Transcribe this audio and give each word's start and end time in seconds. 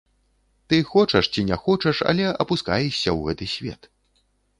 Ты 0.71 0.77
хочаш 0.93 1.25
ці 1.35 1.43
не 1.49 1.57
хочаш, 1.65 1.99
але 2.13 2.25
апускаешся 2.43 3.09
ў 3.13 3.19
гэты 3.29 3.45
свет. 3.55 3.81